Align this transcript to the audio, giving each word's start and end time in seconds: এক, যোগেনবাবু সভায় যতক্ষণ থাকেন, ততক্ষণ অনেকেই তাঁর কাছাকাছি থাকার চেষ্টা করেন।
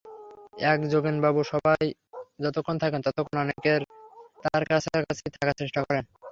এক, 0.63 0.79
যোগেনবাবু 0.91 1.41
সভায় 1.43 1.87
যতক্ষণ 2.43 2.75
থাকেন, 2.77 3.01
ততক্ষণ 3.01 3.37
অনেকেই 3.37 3.79
তাঁর 4.43 4.63
কাছাকাছি 4.69 5.25
থাকার 5.35 5.57
চেষ্টা 5.61 5.81
করেন। 5.87 6.05